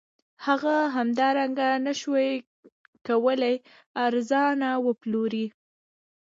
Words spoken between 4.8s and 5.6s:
وپلوري